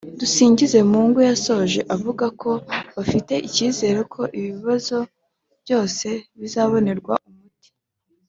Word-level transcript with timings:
Dusingizemungu 0.19 1.19
yasoje 1.29 1.79
avuga 1.95 2.25
ko 2.41 2.51
bafite 2.95 3.33
icyizere 3.47 3.99
ko 4.13 4.21
ibi 4.37 4.49
bibazo 4.57 4.97
byose 5.63 6.07
bizabonerwa 6.39 7.13
umuti 7.29 7.69